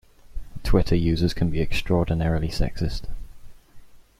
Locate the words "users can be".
0.95-1.61